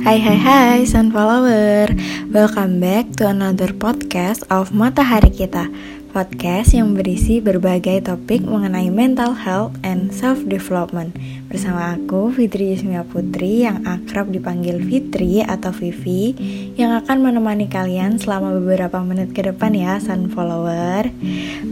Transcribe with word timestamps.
Hai 0.00 0.16
hai 0.16 0.38
hai 0.40 0.80
Sunflower 0.88 1.92
Welcome 2.32 2.80
back 2.80 3.12
to 3.20 3.28
another 3.28 3.76
podcast 3.76 4.48
of 4.48 4.72
Matahari 4.72 5.28
Kita 5.28 5.68
Podcast 6.10 6.72
yang 6.72 6.96
berisi 6.96 7.38
berbagai 7.38 8.08
topik 8.08 8.40
mengenai 8.42 8.88
mental 8.88 9.36
health 9.36 9.76
and 9.84 10.08
self-development 10.08 11.12
Bersama 11.52 11.94
aku 11.94 12.32
Fitri 12.32 12.72
Yusmia 12.72 13.04
Putri 13.04 13.68
yang 13.68 13.84
akrab 13.84 14.32
dipanggil 14.32 14.80
Fitri 14.80 15.44
atau 15.44 15.68
Vivi 15.68 16.32
Yang 16.80 17.04
akan 17.04 17.20
menemani 17.20 17.68
kalian 17.68 18.16
selama 18.16 18.56
beberapa 18.56 19.04
menit 19.04 19.36
ke 19.36 19.44
depan 19.44 19.76
ya 19.76 20.00
Sunflower 20.00 21.12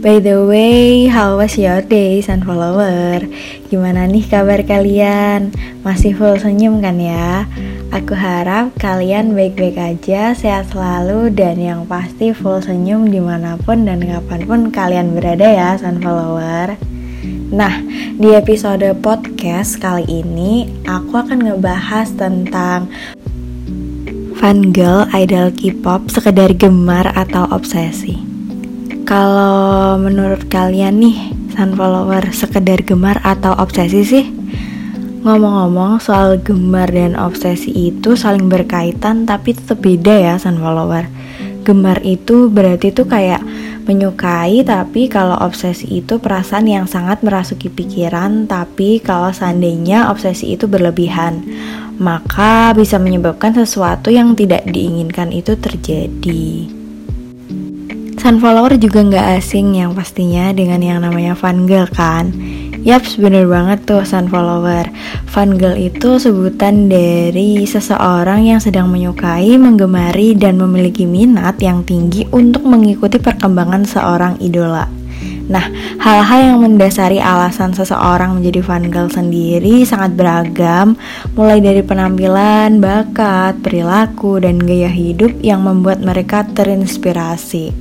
By 0.05 0.21
the 0.21 0.45
way, 0.45 1.09
how 1.09 1.35
was 1.35 1.57
your 1.57 1.81
day 1.81 2.21
Sunflower? 2.21 3.25
Gimana 3.73 4.05
nih 4.05 4.23
kabar 4.29 4.61
kalian? 4.63 5.51
Masih 5.81 6.13
full 6.13 6.37
senyum 6.39 6.79
kan 6.79 6.95
ya? 7.01 7.43
Aku 7.89 8.13
harap 8.13 8.77
kalian 8.77 9.33
baik-baik 9.33 9.73
aja, 9.73 10.37
sehat 10.37 10.69
selalu, 10.69 11.33
dan 11.33 11.57
yang 11.57 11.81
pasti 11.89 12.29
full 12.37 12.61
senyum 12.61 13.09
di 13.09 13.17
mana 13.17 13.57
pun 13.57 13.81
dan 13.81 14.05
kapan 14.05 14.45
pun 14.45 14.61
kalian 14.69 15.17
berada 15.17 15.49
ya, 15.49 15.73
sunflower. 15.73 16.77
Nah, 17.49 17.81
di 18.13 18.29
episode 18.37 18.85
podcast 19.01 19.81
kali 19.81 20.05
ini, 20.05 20.69
aku 20.85 21.17
akan 21.17 21.49
ngebahas 21.49 22.13
tentang 22.13 22.93
fan 24.37 24.69
girl 24.69 25.09
idol 25.09 25.49
K-pop 25.49 26.13
sekedar 26.13 26.53
gemar 26.53 27.09
atau 27.17 27.49
obsesi. 27.49 28.21
Kalau 29.01 29.97
menurut 29.97 30.45
kalian 30.45 31.01
nih, 31.01 31.33
sunflower 31.57 32.37
sekedar 32.37 32.85
gemar 32.85 33.17
atau 33.25 33.57
obsesi 33.57 34.05
sih? 34.05 34.38
Ngomong-ngomong 35.19 35.99
soal 35.99 36.39
gemar 36.39 36.87
dan 36.87 37.19
obsesi 37.19 37.91
itu 37.91 38.15
saling 38.15 38.47
berkaitan 38.47 39.27
tapi 39.27 39.51
tetap 39.51 39.83
beda 39.83 40.15
ya 40.15 40.33
sunflower. 40.39 41.11
Gemar 41.67 41.99
itu 42.07 42.47
berarti 42.47 42.95
tuh 42.95 43.03
kayak 43.03 43.43
menyukai 43.83 44.63
tapi 44.63 45.11
kalau 45.11 45.35
obsesi 45.43 45.99
itu 45.99 46.23
perasaan 46.23 46.71
yang 46.71 46.85
sangat 46.87 47.19
merasuki 47.19 47.67
pikiran 47.67 48.47
tapi 48.47 49.03
kalau 49.03 49.35
seandainya 49.35 50.07
obsesi 50.07 50.55
itu 50.55 50.71
berlebihan 50.71 51.43
maka 51.99 52.71
bisa 52.71 52.95
menyebabkan 52.95 53.51
sesuatu 53.51 54.07
yang 54.07 54.39
tidak 54.39 54.63
diinginkan 54.71 55.35
itu 55.35 55.59
terjadi. 55.59 56.71
Sunflower 58.19 58.79
juga 58.79 59.03
nggak 59.03 59.27
asing 59.39 59.79
yang 59.79 59.91
pastinya 59.91 60.51
dengan 60.55 60.79
yang 60.79 61.03
namanya 61.03 61.35
fangirl 61.35 61.91
kan. 61.91 62.31
Yaps, 62.79 63.19
bener 63.19 63.43
banget 63.43 63.83
tuh 63.83 64.07
sunflower. 64.07 64.87
Fangirl 65.27 65.75
itu 65.75 66.15
sebutan 66.15 66.87
dari 66.87 67.67
seseorang 67.67 68.47
yang 68.47 68.63
sedang 68.63 68.87
menyukai, 68.87 69.59
menggemari, 69.59 70.31
dan 70.31 70.55
memiliki 70.55 71.03
minat 71.03 71.59
yang 71.59 71.83
tinggi 71.83 72.23
untuk 72.31 72.63
mengikuti 72.63 73.19
perkembangan 73.19 73.83
seorang 73.83 74.39
idola. 74.39 74.87
Nah, 75.49 75.65
hal-hal 75.99 76.55
yang 76.55 76.59
mendasari 76.63 77.19
alasan 77.19 77.75
seseorang 77.75 78.39
menjadi 78.39 78.63
fangirl 78.63 79.11
sendiri 79.11 79.83
sangat 79.83 80.15
beragam, 80.15 80.95
mulai 81.35 81.59
dari 81.59 81.83
penampilan, 81.83 82.79
bakat, 82.79 83.59
perilaku, 83.59 84.39
dan 84.39 84.61
gaya 84.61 84.87
hidup 84.87 85.35
yang 85.43 85.67
membuat 85.67 85.99
mereka 85.99 86.47
terinspirasi. 86.47 87.75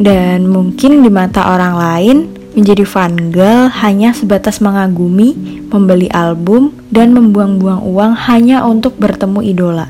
Dan 0.00 0.48
mungkin 0.48 1.04
di 1.04 1.10
mata 1.12 1.52
orang 1.52 1.74
lain, 1.76 2.39
Menjadi 2.50 2.82
fan 2.82 3.30
girl 3.30 3.70
hanya 3.78 4.10
sebatas 4.10 4.58
mengagumi, 4.58 5.38
membeli 5.70 6.10
album, 6.10 6.74
dan 6.90 7.14
membuang-buang 7.14 7.78
uang 7.86 8.12
hanya 8.26 8.66
untuk 8.66 8.98
bertemu 8.98 9.40
idola. 9.46 9.86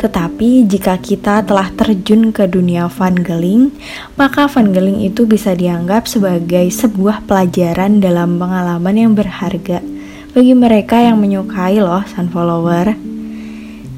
Tetapi 0.00 0.66
jika 0.66 0.98
kita 0.98 1.46
telah 1.46 1.70
terjun 1.76 2.34
ke 2.34 2.48
dunia 2.50 2.90
fangirling, 2.90 3.70
maka 4.18 4.50
fangirling 4.50 5.06
itu 5.06 5.28
bisa 5.28 5.54
dianggap 5.54 6.10
sebagai 6.10 6.66
sebuah 6.72 7.28
pelajaran 7.28 8.02
dalam 8.02 8.40
pengalaman 8.40 8.96
yang 8.96 9.12
berharga 9.12 9.78
bagi 10.30 10.54
mereka 10.54 10.98
yang 10.98 11.18
menyukai 11.18 11.78
loh 11.78 12.02
sunflower. 12.06 13.09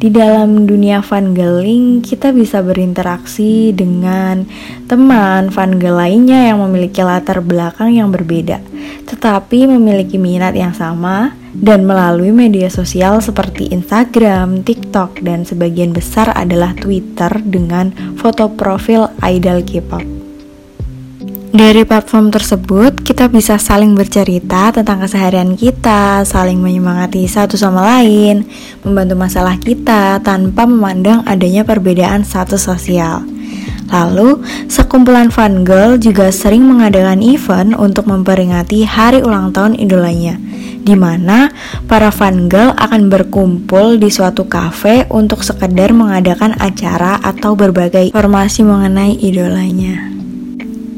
Di 0.02 0.10
dalam 0.10 0.66
dunia 0.66 0.98
fangirling, 0.98 2.02
kita 2.02 2.34
bisa 2.34 2.58
berinteraksi 2.58 3.70
dengan 3.70 4.42
teman 4.90 5.54
fangirl 5.54 5.94
lainnya 5.94 6.50
yang 6.50 6.58
memiliki 6.58 7.06
latar 7.06 7.38
belakang 7.38 7.94
yang 7.94 8.10
berbeda, 8.10 8.58
tetapi 9.06 9.70
memiliki 9.70 10.18
minat 10.18 10.58
yang 10.58 10.74
sama 10.74 11.38
dan 11.54 11.86
melalui 11.86 12.34
media 12.34 12.66
sosial 12.66 13.22
seperti 13.22 13.70
Instagram, 13.70 14.66
TikTok, 14.66 15.22
dan 15.22 15.46
sebagian 15.46 15.94
besar 15.94 16.34
adalah 16.34 16.74
Twitter 16.74 17.38
dengan 17.38 17.94
foto 18.18 18.50
profil 18.50 19.06
idol 19.22 19.62
K-pop. 19.62 20.21
Dari 21.52 21.84
platform 21.84 22.32
tersebut, 22.32 23.04
kita 23.04 23.28
bisa 23.28 23.60
saling 23.60 23.92
bercerita 23.92 24.72
tentang 24.72 25.04
keseharian 25.04 25.52
kita, 25.52 26.24
saling 26.24 26.56
menyemangati 26.56 27.28
satu 27.28 27.60
sama 27.60 27.84
lain, 27.84 28.48
membantu 28.80 29.20
masalah 29.20 29.60
kita 29.60 30.16
tanpa 30.24 30.64
memandang 30.64 31.20
adanya 31.28 31.60
perbedaan 31.60 32.24
status 32.24 32.56
sosial. 32.56 33.28
Lalu, 33.92 34.40
sekumpulan 34.72 35.28
fan 35.28 35.60
girl 35.60 36.00
juga 36.00 36.32
sering 36.32 36.64
mengadakan 36.64 37.20
event 37.20 37.76
untuk 37.76 38.08
memperingati 38.08 38.88
hari 38.88 39.20
ulang 39.20 39.52
tahun 39.52 39.76
idolanya, 39.76 40.40
di 40.80 40.96
mana 40.96 41.52
para 41.84 42.08
fan 42.08 42.48
girl 42.48 42.72
akan 42.80 43.12
berkumpul 43.12 44.00
di 44.00 44.08
suatu 44.08 44.48
kafe 44.48 45.04
untuk 45.12 45.44
sekedar 45.44 45.92
mengadakan 45.92 46.56
acara 46.56 47.20
atau 47.20 47.52
berbagai 47.52 48.08
informasi 48.08 48.64
mengenai 48.64 49.20
idolanya. 49.20 50.21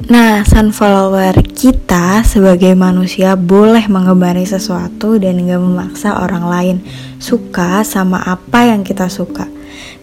Nah, 0.04 0.44
sunflower 0.44 1.40
kita 1.56 2.20
sebagai 2.28 2.76
manusia 2.76 3.40
boleh 3.40 3.88
mengemari 3.88 4.44
sesuatu 4.44 5.16
dan 5.16 5.40
gak 5.48 5.56
memaksa 5.56 6.20
orang 6.20 6.44
lain 6.44 6.76
suka 7.16 7.80
sama 7.88 8.20
apa 8.20 8.68
yang 8.68 8.84
kita 8.84 9.08
suka. 9.08 9.48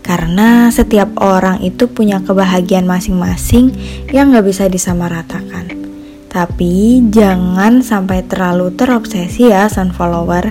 Karena 0.01 0.73
setiap 0.73 1.13
orang 1.22 1.62
itu 1.62 1.85
punya 1.85 2.17
kebahagiaan 2.17 2.89
masing-masing 2.89 3.78
yang 4.09 4.34
gak 4.34 4.50
bisa 4.50 4.66
disamaratakan. 4.66 5.69
Tapi 6.25 7.06
jangan 7.13 7.85
sampai 7.85 8.25
terlalu 8.25 8.73
terobsesi 8.73 9.53
ya 9.53 9.69
sunflower, 9.69 10.50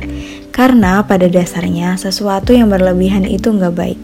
karena 0.55 1.03
pada 1.03 1.27
dasarnya 1.27 1.99
sesuatu 1.99 2.55
yang 2.55 2.71
berlebihan 2.71 3.27
itu 3.27 3.51
gak 3.51 3.75
baik 3.75 3.99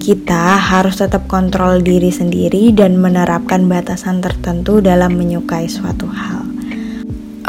kita 0.00 0.58
harus 0.58 0.98
tetap 1.00 1.26
kontrol 1.26 1.82
diri 1.82 2.10
sendiri 2.14 2.70
dan 2.70 2.98
menerapkan 2.98 3.66
batasan 3.66 4.22
tertentu 4.22 4.78
dalam 4.78 5.14
menyukai 5.18 5.66
suatu 5.66 6.06
hal. 6.08 6.46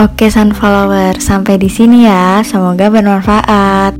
Oke 0.01 0.27
sunflower, 0.27 1.21
sampai 1.21 1.61
di 1.61 1.69
sini 1.69 2.09
ya. 2.09 2.41
Semoga 2.41 2.89
bermanfaat. 2.89 3.93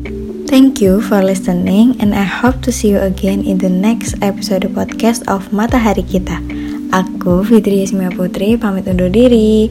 Thank 0.49 0.81
you 0.81 1.01
for 1.01 1.21
listening 1.21 1.97
and 1.97 2.13
I 2.13 2.25
hope 2.25 2.61
to 2.65 2.73
see 2.73 2.93
you 2.93 3.01
again 3.01 3.41
in 3.41 3.57
the 3.57 3.69
next 3.69 4.17
episode 4.21 4.65
podcast 4.73 5.25
of 5.25 5.49
Matahari 5.49 6.05
Kita. 6.05 6.37
Aku 6.93 7.41
Fitri 7.41 7.81
Yasmia 7.81 8.13
Putri 8.13 8.53
pamit 8.57 8.85
undur 8.85 9.09
diri. 9.09 9.69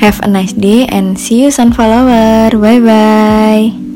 Have 0.00 0.22
a 0.24 0.28
nice 0.30 0.56
day 0.56 0.88
and 0.88 1.20
see 1.20 1.44
you 1.44 1.50
sunflower. 1.52 2.56
Bye 2.56 2.80
bye. 2.80 3.87